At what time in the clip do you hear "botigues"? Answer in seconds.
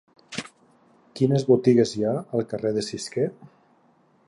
1.51-1.93